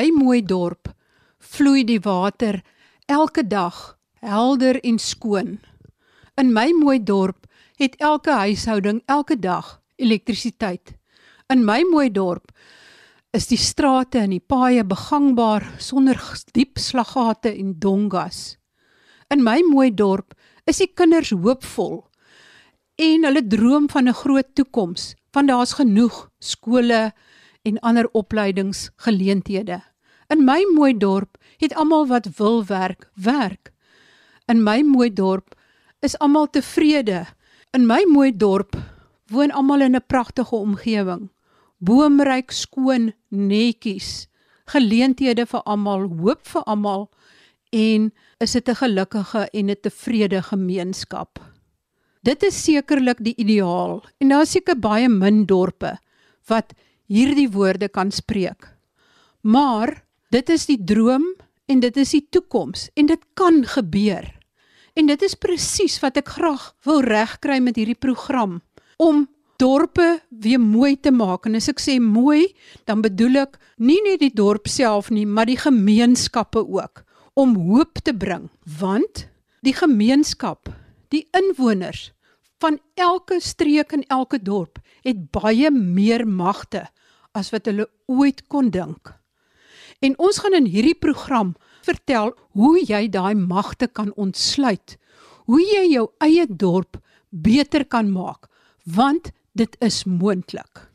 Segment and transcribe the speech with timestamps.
[0.00, 0.88] my mooi dorp
[1.44, 2.62] vloei die water
[3.10, 5.58] elke dag helder en skoon.
[6.40, 7.44] In my mooi dorp
[7.76, 10.94] het elke huishouding elke dag elektrisiteit.
[11.52, 12.48] In my mooi dorp
[13.36, 16.16] is die strate en die paaie begangbaar sonder
[16.56, 18.56] diep slaggate en dongas.
[19.28, 20.32] In my mooi dorp
[20.64, 22.06] is die kinders hoopvol
[22.96, 27.12] en hulle droom van 'n groot toekoms, want daar's genoeg skole
[27.62, 29.89] en ander opleidingsgeleenthede.
[30.30, 33.72] In my mooi dorp het almal wat wil werk, werk.
[34.46, 35.56] In my mooi dorp
[36.06, 37.24] is almal tevrede.
[37.74, 38.76] In my mooi dorp
[39.30, 41.30] woon almal in 'n pragtige omgewing.
[41.78, 44.28] Boomryk, skoon, netjies.
[44.66, 47.10] Geleenthede vir almal, hoop vir almal
[47.72, 51.38] en is dit 'n gelukkige en 'n tevrede gemeenskap.
[52.22, 55.98] Dit is sekerlik die ideaal en daar is seker baie min dorpe
[56.46, 56.72] wat
[57.06, 58.76] hierdie woorde kan spreek.
[59.40, 61.24] Maar dit is die droom
[61.70, 64.26] en dit is die toekoms en dit kan gebeur.
[64.98, 68.60] En dit is presies wat ek graag wil regkry met hierdie program
[69.00, 69.26] om
[69.60, 71.46] dorpe weer mooi te maak.
[71.46, 72.50] En as ek sê mooi,
[72.88, 77.04] dan bedoel ek nie net die dorp self nie, maar die gemeenskappe ook
[77.38, 78.48] om hoop te bring,
[78.80, 79.28] want
[79.64, 80.68] die gemeenskap,
[81.14, 82.10] die inwoners
[82.60, 86.84] van elke streek en elke dorp het baie meer magte
[87.36, 89.14] as wat hulle ooit kon dink.
[90.00, 94.96] En ons gaan in hierdie program vertel hoe jy daai magte kan ontsluit,
[95.44, 96.96] hoe jy jou eie dorp
[97.28, 98.48] beter kan maak,
[98.84, 100.86] want dit is moontlik.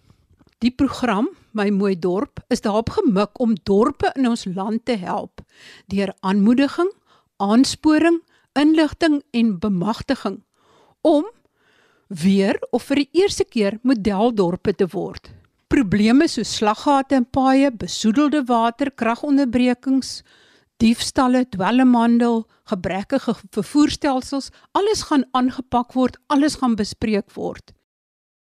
[0.64, 5.44] Die program My Mooi Dorp is daarop gemik om dorpe in ons land te help
[5.92, 6.90] deur aanmoediging,
[7.38, 8.22] aansporing,
[8.58, 10.42] inligting en bemagtiging
[11.06, 11.30] om
[12.08, 15.30] weer of vir die eerste keer modeldorpe te word.
[15.76, 20.22] Probleme soos slaggate in paaie, besoedelde water, kragonderbrekings,
[20.80, 27.76] diefstalle, dwelmhandel, gebrekkige vervoerstelsels, alles gaan aangepak word, alles gaan bespreek word.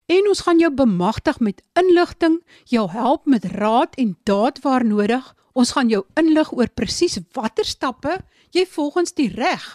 [0.06, 2.38] En ons gaan jou bemagtig met inligting,
[2.70, 5.34] jou help met raad en daad waar nodig.
[5.58, 8.20] Ons gaan jou inlig oor presies watter stappe
[8.54, 9.66] jy volgens die reg,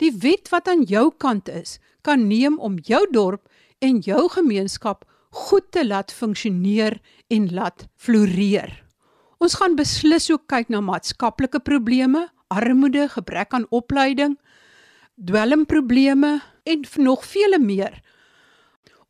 [0.00, 3.44] die wet wat aan jou kant is, kan neem om jou dorp
[3.84, 7.00] en jou gemeenskap goed te laat funksioneer
[7.32, 8.72] en laat floreer.
[9.42, 14.38] Ons gaan beslis ook kyk na maatskaplike probleme, armoede, gebrek aan opleiding,
[15.16, 16.38] dwelmprobleme
[16.68, 18.02] en nog vele meer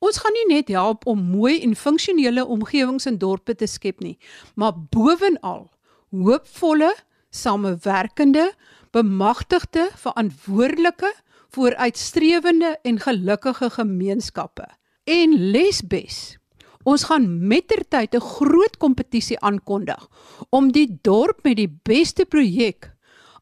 [0.03, 4.17] Ons gaan nie net help om mooi en funksionele omgewings in dorpe te skep nie,
[4.59, 5.69] maar bovenal
[6.11, 6.91] hoopvolle,
[7.31, 8.49] samewerkende,
[8.93, 11.13] bemagtigde, verantwoordelike,
[11.55, 14.67] vooruitstrewende en gelukkige gemeenskappe.
[15.03, 16.39] En lesbes.
[16.87, 20.09] Ons gaan mettertyd 'n groot kompetisie aankondig
[20.51, 22.91] om die dorp met die beste projek,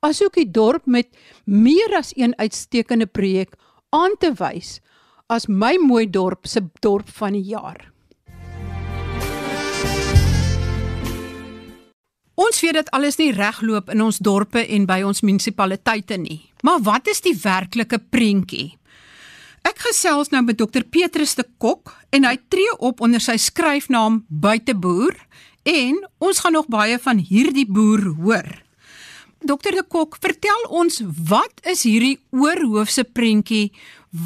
[0.01, 1.09] asook die dorp met
[1.45, 3.57] meer as een uitstekende projek
[3.91, 4.81] aan te wys
[5.29, 7.93] as my mooi dorp se dorp van die jaar.
[12.35, 16.53] Ons weet dat alles nie regloop in ons dorpe en by ons munisipaliteite nie.
[16.63, 18.80] Maar wat is die werklike prentjie?
[19.67, 24.23] Ek gesels nou met Dr Petrus de Kok en hy tree op onder sy skryfnaam
[24.29, 25.17] Buiteboer
[25.69, 28.49] en ons gaan nog baie van hierdie boer hoor.
[29.41, 33.71] Dr de Kok, vertel ons wat is hierdie oorhoofse prentjie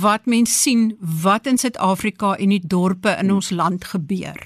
[0.00, 4.38] wat mens sien wat in Suid-Afrika en die dorpe in ons land gebeur.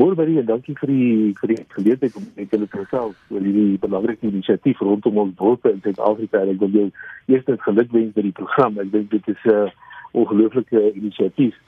[0.00, 3.44] Môre baie en dankie vir die vir die geleentheid om met julle te gesels oor
[3.44, 6.40] hierdie belangrike inisiatief rondom ons dorpe in Suid-Afrika.
[6.48, 6.86] Ek wil jou
[7.28, 8.80] eerstens gelukwens vir die program.
[8.80, 11.58] Ek dink dit is 'n uh, ongelooflike inisiatief.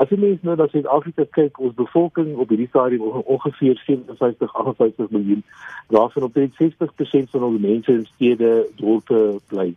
[0.00, 5.42] As jy mens nou na Suid-Afrika kyk, ons bevolking op hierdie stadium ongeveer 57-58 miljoen,
[5.92, 9.20] waarvan omtrent 60% van ons mense in stede dorpe
[9.52, 9.68] bly.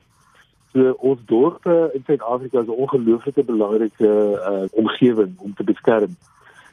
[0.71, 6.15] So ons dorpe in Suid-Afrika is 'n ongelooflike belangrike uh, omgewing om te beskerm.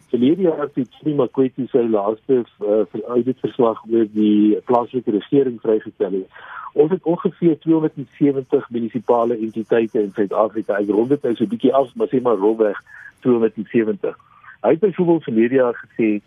[0.08, 6.26] Verlede jaar het die Makwetsi sy laaste uh, audit verslag oor die plaaslike regering vrygestel.
[6.72, 10.78] Ons het ongeveer 270 munisipale entiteite in Suid-Afrika.
[10.80, 12.78] Ek rond dit nou so 'n bietjie af, maar sê maar rondweg
[13.20, 14.16] 270.
[14.62, 16.20] Hy het byvoorbeeld verlede jaar gesê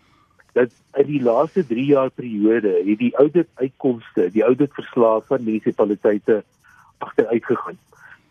[0.52, 5.44] dat in die laaste 3 jaar periode het die audit uitkomste, die audit verslae van
[5.44, 6.44] munisipaliteite
[6.98, 7.78] agteruit gegaan.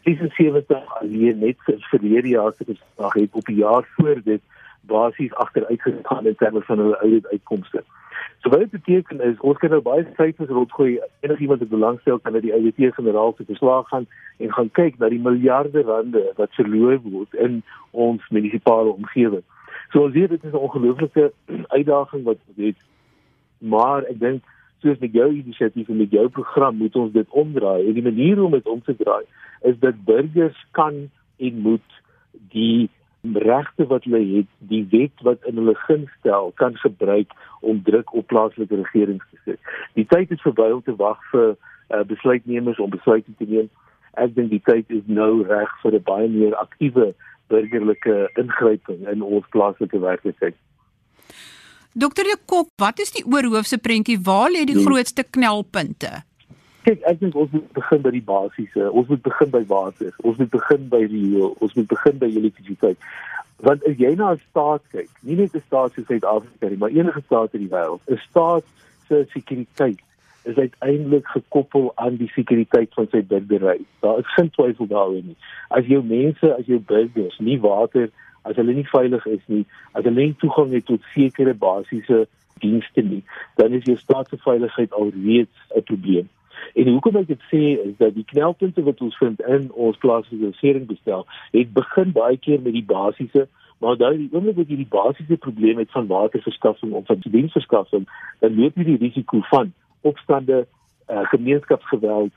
[0.04, 4.42] 76 alleen net vir verlede jaar se verslag het op die jaar voor dit
[4.82, 7.84] basies agteruit gegaan in terme van hulle eie uitkomste.
[8.42, 11.00] So wat dit beteken is ons kan nou baie syfers rondgooi.
[11.26, 14.08] Enigiemand wat belangstel kan na die ouditeur-generaal se verslag gaan
[14.38, 19.44] en gaan kyk na die miljarde rande wat verloor word in ons munisipale omgewing.
[19.92, 21.32] So ons weet dit is 'n ongelooflike
[21.78, 22.80] uitdaging wat ons het.
[23.58, 24.44] Maar ek dink
[24.82, 27.88] soos met jou inisiatief en met jou program moet ons dit omdraai.
[27.88, 29.24] En die manier om dit om te draai
[29.62, 32.02] is dat burgers kan en moet
[32.54, 32.90] die
[33.34, 37.32] regte wat hulle het, die wet wat in hulle guns stel, kan gebruik
[37.62, 39.60] om druk op plaaslike regerings te sit.
[39.94, 43.70] Die tyd is verby om te wag vir uh, besluitnemers om besluite te neem.
[44.20, 47.14] Ek dink die tyd is nou reg vir 'n baie meer aktiewe
[47.48, 50.56] burgerlike ingryping in ons plaaslike werklikheid.
[51.94, 54.20] Dokter De Kok, wat is die oorhoofse prentjie?
[54.20, 54.84] Waar lê die nee.
[54.84, 56.26] grootste knelpunte?
[56.86, 58.90] Kyk, ek dink ons moet begin by die basiese.
[58.92, 60.12] Ons moet begin by water.
[60.22, 61.56] Ons moet begin by riool.
[61.66, 63.08] Ons moet begin by elektrisiteit.
[63.66, 66.94] Want as jy na 'n staat kyk, nie net 'n staat soos Suid-Afrika nie, maar
[66.94, 68.66] enige staat in die wêreld, 'n staat
[69.08, 70.00] se sekuriteit
[70.44, 73.82] is uiteindelik gekoppel aan die sekuriteit van sy burgery.
[74.02, 75.38] Daar is geen twyfel daaroor nie.
[75.70, 78.12] As jou mense, as jou burgers nie water
[78.46, 79.66] as hulle nie veilig is nie,
[79.98, 82.26] as hulle nie toegang het tot sekere basiese
[82.62, 83.24] dienste nie,
[83.60, 86.30] dan is jou staatsveiligheid alreeds 'n probleem.
[86.74, 90.46] En hoekom ek dit sê is dat die knelpunte wat ons vind in ons plaaslike
[90.46, 93.48] regeringsbestel, het begin baie keer met die basiese
[93.78, 98.08] maar daai die oomblik wat jy die basiese probleem het van waterverskaffing of van diensverskaffing,
[98.40, 100.64] dan loop jy die risiko van opstande,
[101.10, 102.32] uh, gemeenskapsgeweld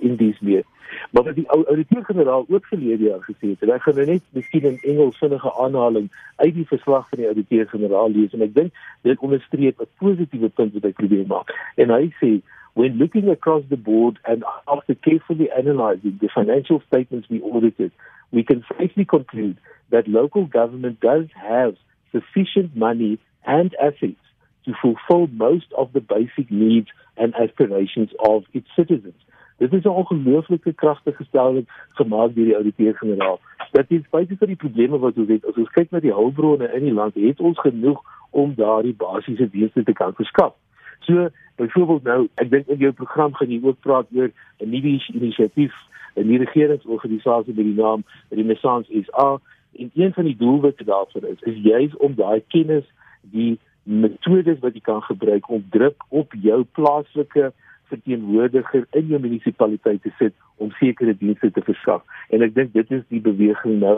[0.00, 0.66] in dies meer.
[1.14, 4.66] Maar wat die ouditeur-generaal ook verlede jaar gesê het, en ek gaan nou net miskien
[4.66, 8.72] 'n Engelsvinnige aanhaling uit die verslag van die ouditeur-generaal lees en ek dink
[9.02, 11.54] dit onderstreep 'n positiewe punt wat hy probeer maak.
[11.76, 12.40] En hy sê
[12.74, 17.92] when looking across the board and after carefully analyzing the financial statements we audited,
[18.30, 19.58] we can safely conclude
[19.90, 21.74] that local government does have
[22.12, 24.20] sufficient money and assets
[24.64, 29.14] to fulfill most of the basic needs and aspirations of its citizens.
[29.58, 33.40] Dit is 'n ongelooflike kragtige stelling gemaak deur die ouditeur-generaal.
[33.70, 36.72] Dat dit spesifiek vir die probleme wat ons het, as ons kyk na die hulpbronne
[36.72, 38.00] in die land, het ons genoeg
[38.30, 40.54] om daardie basiese dienste te kan verskaf.
[41.00, 44.30] So, byvoorbeeld nou, ek dink in jou program gaan jy ook praat oor
[44.60, 45.74] 'n nuwe inisiatief,
[46.16, 49.40] 'n nuwe regeringsorganisasie met die naam Renaissance SA.
[49.78, 52.84] En een van die doelwitte daarvan is, is juis om daai kennis,
[53.20, 57.52] die metodes wat jy kan gebruik om druk op jou plaaslike
[57.90, 62.04] verteenwoordiger in jou munisipaliteit te sit om sekere dienste te verskaf.
[62.28, 63.96] En ek dink dit is die beweging nou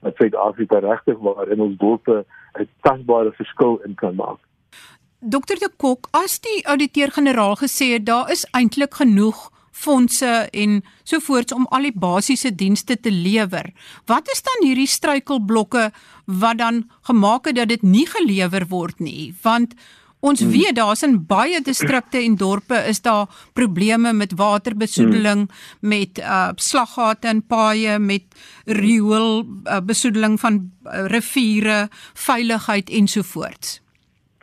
[0.00, 2.24] wat Suid-Afrika regtig waar in ons dorpe
[2.58, 4.40] 'n tasbare verskil in kan maak.
[5.24, 11.52] Dokter De Kok, as die ouditeur-generaal gesê het daar is eintlik genoeg fondse en sovoorts
[11.56, 13.72] om al die basiese dienste te lewer.
[14.06, 15.90] Wat is dan hierdie struikelblokke
[16.24, 19.32] wat dan gemaak het dat dit nie gelewer word nie?
[19.42, 19.74] Want
[20.24, 20.54] Ons hmm.
[20.56, 25.88] weet daar's in baie distrikte en dorpe is daar probleme met waterbesoedeling, hmm.
[25.92, 28.24] met uh slaggate en paaie, met
[28.64, 33.83] riool uh, besoedeling van uh, riviere, veiligheid ensovoorts.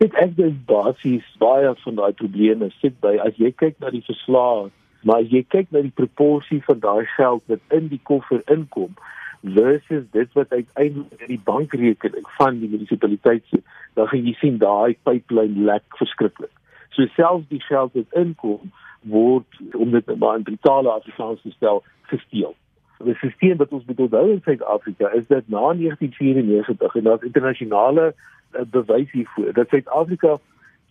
[0.01, 4.01] Dit ek dink basies baie van daai probleme sit by as jy kyk na die
[4.07, 4.71] verslae,
[5.05, 8.95] maar as jy kyk na die proporsie van daai geld wat in die koffer inkom,
[9.43, 13.61] versus dit wat uiteindelik in die bankrekening van die munisipaliteit sit,
[13.93, 16.53] dan gaan jy sien daai pipeline lek verskriklik.
[16.97, 18.73] So selfs die geld wat inkom
[19.13, 22.57] word om dit maar in totale Afrikaans te stel gesteel.
[23.05, 28.13] Die stelsel wat ons bedoel nou in Suid-Afrika is dat na 1994 en daar's internasionale
[28.71, 30.37] bewys hiervoor dat Suid-Afrika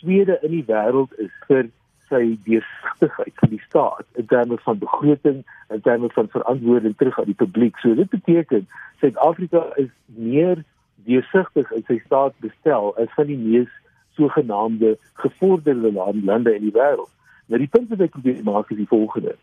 [0.01, 1.69] tweede in die wêreld is vir
[2.11, 7.31] sy deursigtigheid van die staat in terme van begroting en terme van verantwoording terug aan
[7.31, 7.79] die publiek.
[7.79, 8.67] So dit beteken
[9.01, 10.65] Suid-Afrika is meer
[11.07, 13.71] deursigtig in sy staatsbestel as van die mees
[14.19, 17.13] sogenaamde gevorderde lande in die wêreld.
[17.47, 19.37] Nou die punt wat ek probeer maak is die volgende.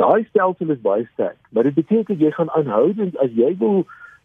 [0.00, 3.84] Daai stelsel is baie sterk, maar dit beteken jy gaan aanhoudend as jy wil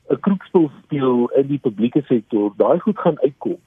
[0.09, 3.57] 'n kroegspel speel in die publieke sektor, daai goed gaan uitkom.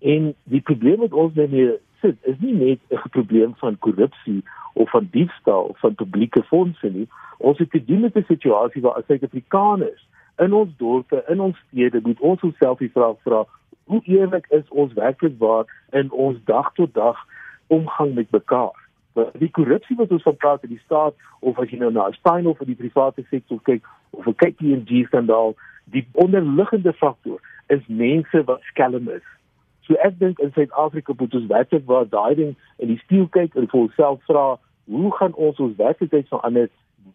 [0.00, 4.42] En die probleem wat ons daarmee sit is nie net 'n probleem van korrupsie
[4.72, 7.08] of van diefstal van publieke fondse nie.
[7.38, 10.06] Ons het te doen met 'n situasie waar as Suid-Afrikaners
[10.36, 13.44] in ons dorpe, in ons stede, moet ons onsself die vraag vra:
[13.84, 17.18] Hoe eerlik is ons werklik waar in ons dag tot dag
[17.66, 18.76] omgang met mekaar?
[19.12, 22.10] Want die korrupsie wat ons van praat in die staat of as jy nou na
[22.10, 27.40] Stein of die private sektor kyk of 'n kykie in die skandaal, die onderliggende faktor
[27.66, 29.26] is mense wat skelm is
[29.86, 33.56] So ek dink in Suid-Afrika moet ons werklik waar daai ding in die spieël kyk
[33.58, 34.44] en vir onsself vra,
[34.90, 36.68] hoe gaan ons ons werklikheid verander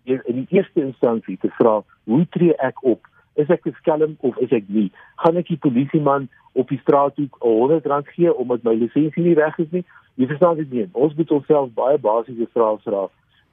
[0.08, 1.80] in die eerste instansie te vra,
[2.12, 3.08] hoe tree ek op?
[3.40, 4.90] Is ek skelm of is ek nie?
[5.24, 6.28] Gaan ek die polisieman
[6.60, 9.86] op die straat toe 100 rand gee omdat my lisensie nie reg is nie?
[10.20, 10.88] Jy verstaan dit nie.
[10.98, 13.06] Ons moet onsself baie basiese vrae vra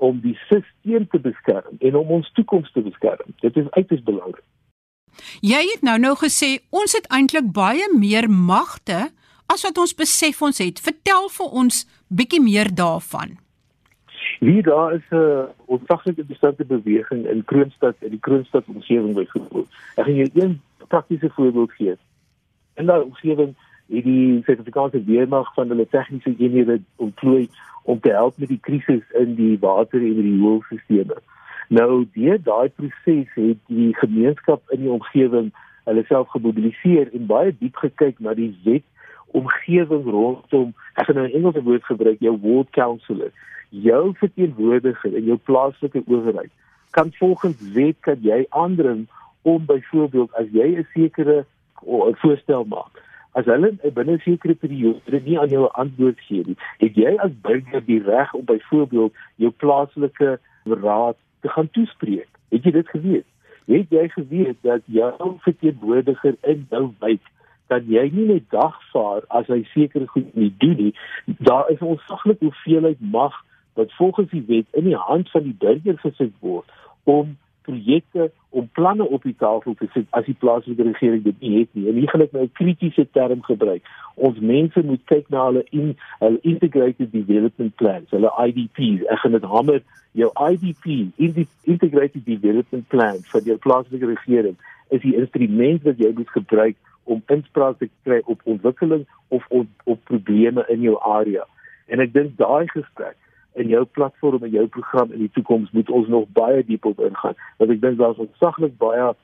[0.02, 3.37] om die stelsel te beskerm en om ons toekoms te beskerm.
[3.44, 4.42] Dit is uiters belangrik.
[5.40, 9.11] Jy het nou nou gesê ons het eintlik baie meer magte
[9.47, 10.80] as wat ons besef ons het.
[10.80, 13.38] Vertel vir ons bietjie meer daarvan.
[14.40, 19.68] Wie daar is 'n uh, ontsaglike interessante beweging in Kroonstad in die Kroonstad omgewing byvoorbeeld.
[19.97, 21.97] Ek gaan jou een praktiese voorbeeld gee.
[22.75, 23.54] In daai omgewing
[23.88, 27.49] het die Suid-Afrikaanse weermag van hulle tegniese eenhede ontplooi
[27.83, 31.23] om te help met die krisis in die water en die rioolstelsels.
[31.68, 35.52] Nou deur daai proses het die gemeenskap in die omgewing
[35.85, 38.85] hulle self gemobiliseer en baie diep gekyk na die wet
[39.37, 43.33] omgewing rondom ek gaan nou 'n Engelse woord gebruik jou ward councillor
[43.71, 46.52] jou verteenwoordiger in jou plaaslike owerheid
[46.90, 49.06] kan volgens wet kan jy aandring
[49.42, 51.44] om byvoorbeeld as jy 'n sekere
[52.23, 53.02] voorstel maak
[53.33, 57.40] as hulle binne 'n sekere periode nie aan jou antwoord gee nie het jy as
[57.42, 62.28] burger die reg om byvoorbeeld jou plaaslike raad te gaan toespreek.
[62.48, 63.26] Het jy dit geweet?
[63.68, 67.20] Het jy geweet dat jou verteenwoordiger in jou wijk
[67.72, 70.94] dat jy nie net dagvaar as hy sekere goed nie doen nie?
[71.48, 73.36] Daar is ontsaglik hoeveelheid mag
[73.76, 76.72] wat volgens die wet in die hand van die burger gesit word
[77.04, 77.36] om
[77.66, 81.71] projekte om planne op die tafel te sit as die plaaslike regering dit nie het
[81.73, 81.88] nie.
[81.90, 83.83] En hier gaan ek nou 'n kritiese term gebruik.
[84.14, 89.06] Ons mense moet kyk na hulle in hulle integrated development plans, hulle IDPs.
[89.09, 91.11] Ek gaan dit hamer jou IDP,
[91.64, 94.56] integrated development plan vir jou plaaslike regering
[94.88, 99.66] is die instrument wat jy moet gebruik om inspraak te kry op ontwikkeling of op,
[99.85, 101.44] op probleme in jou area.
[101.87, 103.16] En ek dink daai gesprek
[103.54, 107.00] in jou platform en jou program in die toekoms moet ons nog baie diep op
[107.00, 107.37] ingaan.
[107.58, 109.14] Want ek dink daar's ontsaglik baie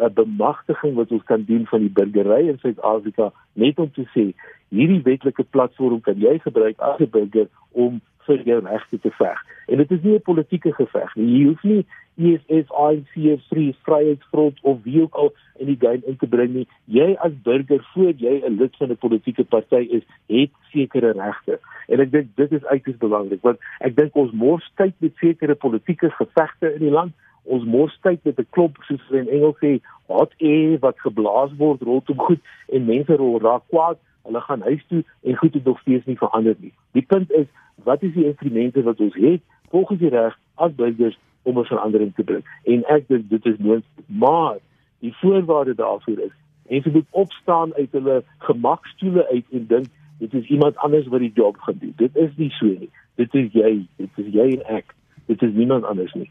[0.00, 4.06] 'n uh, bemagtiging wat ons kan doen van die burgery in Suid-Afrika net om te
[4.14, 4.30] sê
[4.68, 9.42] hierdie wetlike platform kan jy gebruik as 'n burger om vir jou regte te veg.
[9.70, 11.30] En dit is nie 'n politieke geveg nie.
[11.38, 11.84] Jy hoef nie
[12.20, 16.66] EFF, ANC, Free Vryheidsfront of wie ook al in die game in te bring nie.
[16.84, 21.58] Jy as burger voor jy 'n lid van 'n politieke party is, het sekere regte.
[21.88, 25.54] En ek dink dit is uiters belangrik want ek dink ons mors tyd met sekere
[25.54, 27.12] politieke gevegte in die land.
[27.42, 31.82] Ons mors tyd met 'n klop soos in Engels sê, hot air wat geblaas word
[31.82, 33.98] rondom goed en mense raak kwaad.
[34.22, 36.72] Hulle gaan huis toe en goed het nog steeds nie verander nie.
[36.92, 37.46] Die punt is
[37.84, 42.14] wat is die instrumente wat ons het volgens die reg as burgers om 'n verandering
[42.14, 42.44] te bring?
[42.64, 44.06] En ek dink dit is moontlik.
[44.06, 44.56] Maar
[44.98, 46.36] die voorwaarde daarvoor is
[46.66, 49.86] en jy moet opstaan uit hulle gemakstoele uit en dink
[50.18, 51.92] dit is iemand anders wat die job gaan doen.
[51.96, 52.90] Dit is nie so nie.
[53.14, 53.86] Dit is jy.
[53.96, 54.94] Dit is jy en ek.
[55.26, 56.30] Dit is niemand anders nie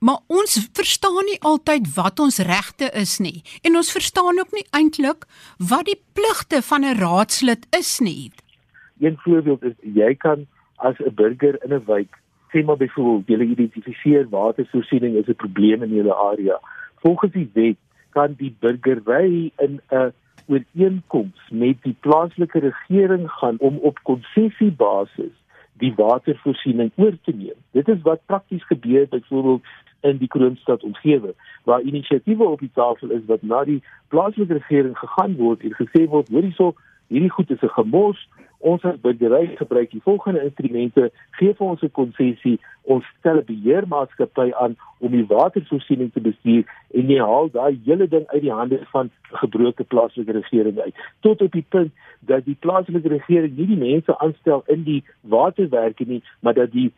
[0.00, 4.64] Maar ons verstaan nie altyd wat ons regte is nie en ons verstaan ook nie
[4.76, 5.26] eintlik
[5.72, 8.32] wat die pligte van 'n raadslid is nie.
[9.00, 12.16] Een voorbeeld is jy kan as 'n burger in 'n wijk
[12.52, 16.60] sê maar byvoorbeeld jy identifiseer watervoorsiening is 'n probleem in julle area.
[17.02, 17.76] Volgens die wet
[18.10, 20.12] kan die burgery in 'n
[20.46, 25.36] ooreenkoms met die plaaslike regering gaan om op konsessiebasis
[25.80, 27.58] die watervoorsiening oor te neem.
[27.76, 29.64] Dit is wat prakties gebeur byvoorbeeld
[30.00, 31.34] in die Kroonstad omgewing
[31.64, 36.06] waar inisiatiewe op die tafel is wat na die plaaslike regering gegaan word en gesê
[36.08, 36.74] word hoor hierso
[37.12, 38.28] hierdie goed is 'n gemors
[38.60, 43.44] ons as burgery gebruik die volgende instrumente gee vir ons 'n konsessie ons stel 'n
[43.44, 46.64] beheermaatskappy aan om die watervoorsiening te bestuur
[46.94, 49.10] en jy haal daai hele ding uit die hande van
[49.42, 50.94] gebroke plaaslike regering uit.
[51.20, 56.04] Tot op die punt dat die plaaslike regering nie die mense aanstel in die waterwerke
[56.04, 56.92] nie maar dat die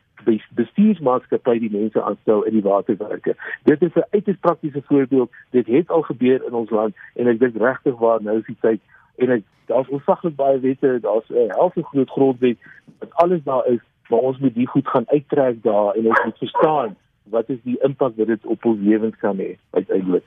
[0.54, 3.34] bestuursmaatskappy die mense aanstel in die waterwerke.
[3.64, 5.30] Dit is 'n uiters praktiese voorbeeld.
[5.50, 8.56] Dit het al gebeur in ons land en ek dink regtig waar nou is die
[8.60, 8.80] tyd
[9.16, 12.58] en ek daar's ontsaglik baie wette, daar's 'n uh, helfte groot grondwet
[12.98, 16.38] wat alles daar is, maar ons moet die goed gaan uittrek daar en ons moet
[16.38, 20.26] verstaan wat is die impak wat dit op ons lewens kan hê uiteindelik.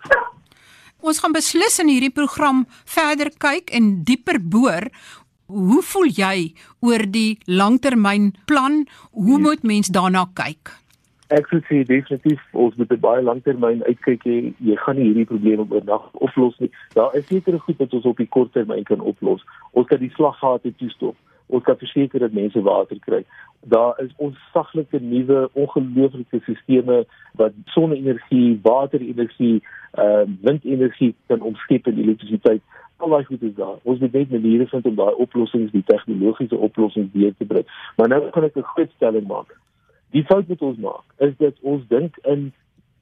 [1.00, 4.89] Ons gaan beslis in hierdie program verder kyk en dieper boor.
[5.46, 8.88] Hoe voel jy oor die langtermynplan?
[9.12, 10.85] Hoe moet mens daarna kyk?
[11.34, 14.53] Ek sê definitief ons moet 'n baie langtermyn uitkyk hê.
[14.62, 16.70] Jy gaan nie hierdie probleme oornag oplos nie.
[16.94, 19.41] Daar is sekere goed wat ons op die kort termyn kan oplos.
[19.72, 21.15] Ons kan die slaggate toestop.
[21.48, 23.25] Ons kan verseker dat mense water kry.
[23.60, 29.63] Daar is ons saglike nuwe ongelooflike stelsels wat sonne-energie, water-energie,
[29.98, 32.62] uh, windenergie kan omskep in elektrisiteit.
[32.98, 33.77] Al daai goed is daar.
[33.84, 37.65] Ons moet net maniere vind om daai oplossings, die tegnologiese oplossings weer te bring.
[37.98, 39.58] Maar nou kan ek 'n groot stelling maak.
[40.12, 42.53] Die fout wat ons maak is dat ons dink in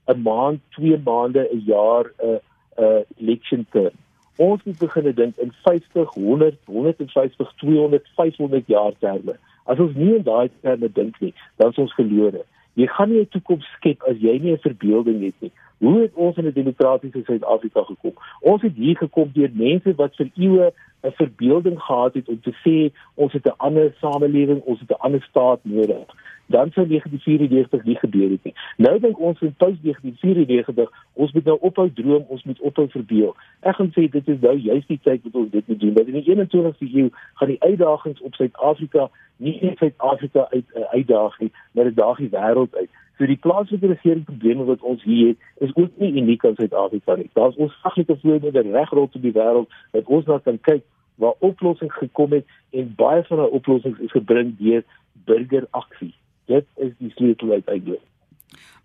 [0.08, 2.40] 'n maand, 2 maande, 'n jaar 'n
[2.78, 3.96] 'n election term.
[4.36, 9.38] Ons moet begin dink in 50, 100, 150, 200, 500 jaar terme.
[9.64, 12.42] As ons nie in daai terme dink nie, dan is ons verlore.
[12.74, 15.52] Jy gaan nie 'n toekoms skep as jy nie 'n verbeelding het nie.
[15.78, 18.14] Hoe het ons in 'n demokratiese Suid-Afrika gekom?
[18.42, 22.54] Ons het hier gekom deur mense wat vir eeue 'n verbeelding gehad het om te
[22.66, 26.08] sê ons het 'n ander samelewing, ons het 'n ander staat nodig,
[26.46, 28.54] dan sou 1994 nie gebeur het nie.
[28.78, 33.36] Nou dink ons in post 1994, ons moet nou ophou droom, ons moet ophou verbeel.
[33.62, 35.94] Ek gaan sê dit is nou juist die tyd wat ons dit moet doen.
[35.94, 37.10] Want in die 21ste eeu
[37.40, 42.20] gaan die uitdagings op Suid-Afrika nie net Suid-Afrika uit uh, uitdaag nie, maar dit daag
[42.22, 42.90] die wêreld uit.
[43.18, 47.16] So die plaaslike regering probleme wat ons hier het, is ook nie uniek aan Suid-Afrika
[47.16, 47.30] nie.
[47.34, 50.84] Daar's ons saglike voorbeelde reg rondom die wêreld wat ons na kan kyk
[51.22, 54.84] waar oplossings gekom het en baie van daai oplossings is gebring deur
[55.26, 56.14] burgeraksie.
[56.46, 58.02] Dit is die sleutel uiteindelik.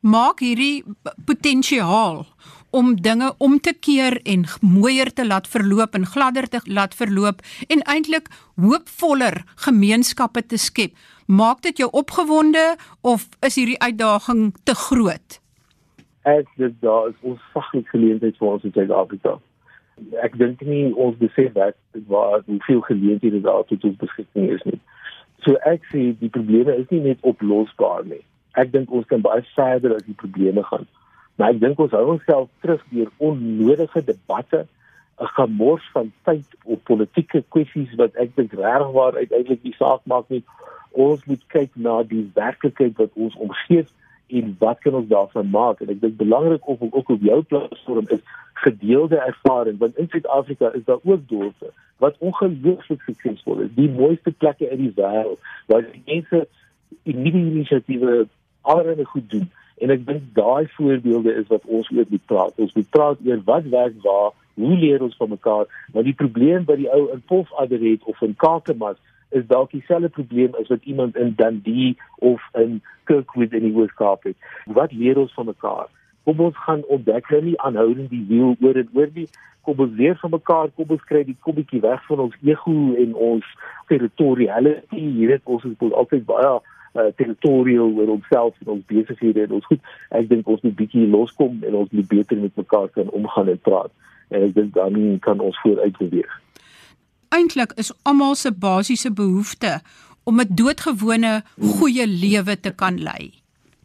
[0.00, 0.84] Maak hierdie
[1.26, 2.22] potensiaal
[2.70, 7.40] om dinge om te keer en mooier te laat verloop en gladder te laat verloop
[7.68, 8.28] en eintlik
[8.60, 10.94] hoopvoller gemeenskappe te skep.
[11.26, 15.40] Maak dit jou opgewonde of is hierdie uitdaging te groot?
[16.28, 19.38] Ek dink daar is ons saglike geleentheid vir ons in Suid-Afrika.
[20.22, 24.80] Ek dink nie ons besef dat waar hoeveel geleenthede daar tot ons beskikking is nie.
[25.46, 28.22] So ek sê die probleme is nie net oplosbaar nie.
[28.58, 30.86] Ek dink ons kan baie verder as die probleme gaan.
[31.38, 34.66] Maar ek dink ons hou onsself terug deur onnodige debatte,
[35.18, 40.28] 'n gemors van tyd op politieke kwessies wat ek dink regwaar uiteindelik die saak maak
[40.30, 40.44] nie.
[40.90, 43.86] Ons moet kyk na die werklikheid wat ons omgee
[44.28, 45.80] en wat kan ons daarvan maak?
[45.80, 48.24] En ek dink belangrik of ook op jou platform is
[48.58, 53.70] gedeelde ervaring want in Suid-Afrika is daar ook dorpe wat ongelooflik suksesvol is.
[53.74, 56.46] Die mooiste plekke in die wêreld waar die mense
[57.02, 58.26] nuwe inisiatiewe
[58.60, 59.48] allerlei goed doen.
[59.78, 62.54] En ek dink daai voorbeelde is wat ons oor moet praat.
[62.56, 65.66] Ons moet praat oor wat werk waar, hoe leer ons van mekaar?
[65.94, 70.08] Want die probleem by die ou in Pofadder het of in Kakamas is dalk dieselfde
[70.08, 74.36] probleem as wat iemand in Dundee of in Kirkwood in die Weskaap het.
[74.64, 75.86] Wat leer ons van mekaar?
[76.24, 79.28] Kom ons gaan ontdek nou nie aanhoudend die wiel oor en oor nie.
[79.64, 82.74] Kom ons leer van mekaar, kom ons kry die kobbetjie weg van ons ego
[83.04, 83.52] en ons
[83.92, 84.74] territoriale.
[84.90, 89.70] Hier het ons ons altyd baie uh, territorial oor onsself en ons besighede en ons
[89.70, 89.80] goed.
[90.12, 93.64] Ek dink ons moet bietjie loskom en ons moet beter met mekaar kan omgaan en
[93.70, 93.92] praat.
[94.28, 96.36] En ek dink dan kan ons vooruit beweeg
[97.34, 99.80] eintlik is almal se basiese behoefte
[100.24, 101.42] om 'n doodgewone
[101.78, 103.32] goeie lewe te kan lei.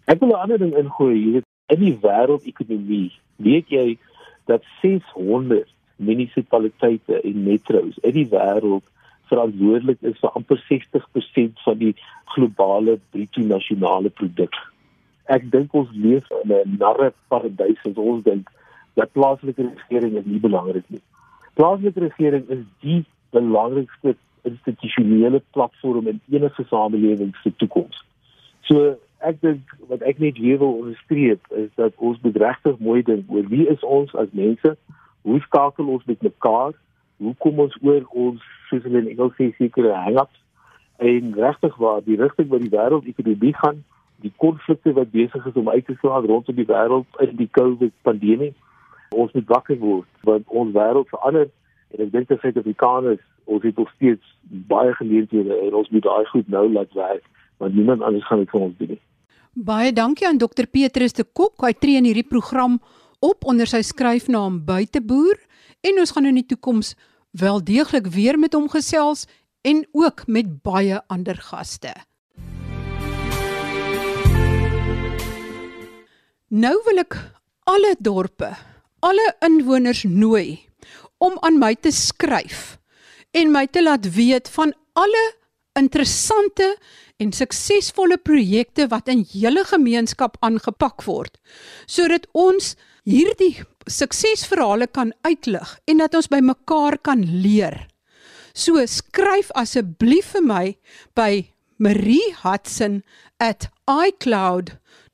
[0.06, 3.98] Ek wil 'n ander ding ingooi, jy weet, in die wêreldekonomie, weet jy
[4.46, 8.84] dat 600 munisipaliteite en metros in die wêreld
[9.32, 11.96] verantwoordelik is vir amper 60% van die
[12.36, 14.54] globale bruto nasionale produk.
[15.26, 18.50] Ek dink ons leef in 'n narre paradys as ons dink
[18.96, 21.02] dat plaaslike regering is nie belangrik nie.
[21.54, 28.04] Plaaslike regering is die belangrikste institusionele platform in enige samelewing se toekoms.
[28.67, 33.32] So ek dink wat ek net weer wil onderstreep is dat ons bedregtig mooi dink
[33.32, 34.76] oor wie is ons as mense?
[35.24, 36.76] Hoe skakel ons met mekaar?
[37.24, 40.39] Hoe kom ons oor ons soos hulle in Engels sê sekere hang-ups?
[41.00, 43.80] En regtig waar die rigting wat die wêreldekonomie gaan,
[44.24, 47.96] die konflikte wat besig is om uit te slaan rondom die wêreld in die COVID
[48.08, 48.54] pandemie,
[49.15, 51.50] ons moet wakker word want ons wêreld verander
[51.94, 54.36] En ek dink dat Suid-Afrikaners ons het nog steeds
[54.70, 57.26] baie geleenthede en ons moet daai goed nou laat werk
[57.62, 59.02] want niemand anders gaan dit vir ons doen nie.
[59.54, 61.62] Baie dankie aan Dr Petrus de Kok.
[61.62, 62.80] Hy tree in hierdie program
[63.24, 65.38] op onder sy skryfnaam Buiteboer
[65.86, 66.96] en ons gaan in die toekoms
[67.38, 69.28] wel deeglik weer met hom gesels
[69.62, 71.94] en ook met baie ander gaste.
[76.50, 77.16] Nou wil ek
[77.70, 78.52] alle dorpe,
[79.02, 80.60] alle inwoners nooi
[81.24, 82.78] om aan my te skryf
[83.34, 85.24] en my te laat weet van alle
[85.80, 86.76] interessante
[87.22, 91.40] en suksesvolle projekte wat in julle gemeenskap aangepak word
[91.90, 92.76] sodat ons
[93.10, 93.56] hierdie
[93.90, 97.88] suksesverhale kan uitlig en dat ons by mekaar kan leer.
[98.54, 100.66] So skryf asseblief vir my
[101.18, 101.32] by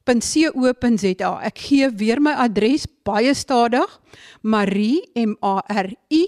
[0.10, 1.39] mariehudson@icloud.co.za.
[1.45, 4.00] Ek gee weer my adres baie stadig.
[4.41, 6.26] Marie M A R I.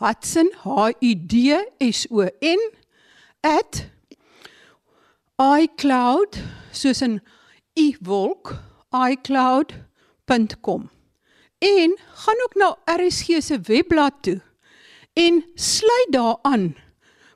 [0.00, 2.58] Hudson H U D S O N
[5.38, 6.38] @iCloud
[6.72, 7.20] soos 'n
[7.74, 8.54] i-wolk
[8.90, 10.90] iCloud.com.
[11.58, 14.40] En gaan ook na RSG se webblad toe
[15.12, 16.76] en sluit daaraan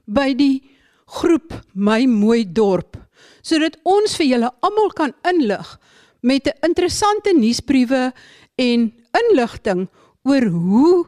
[0.05, 0.63] by die
[1.07, 3.02] groep My Mooi Dorp
[3.43, 5.79] sodat ons vir julle almal kan inlig
[6.23, 8.13] met 'n interessante nuusbriewe
[8.57, 9.89] en inligting
[10.23, 11.07] oor hoe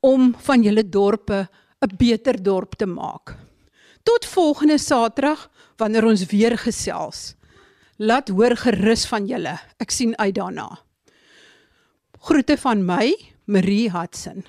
[0.00, 1.48] om van julle dorpe
[1.80, 3.36] 'n beter dorp te maak.
[4.02, 7.34] Tot volgende Saterdag wanneer ons weer gesels.
[7.96, 9.58] Laat hoor gerus van julle.
[9.78, 10.78] Ek sien uit daarna.
[12.18, 14.44] Groete van my, Marie Hudson.